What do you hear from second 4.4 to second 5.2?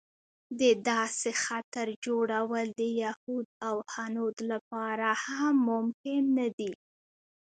لپاره